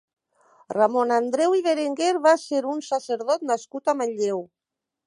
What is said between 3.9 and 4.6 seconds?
a Manlleu.